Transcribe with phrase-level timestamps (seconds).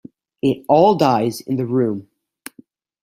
[0.41, 2.09] It all dies in the room.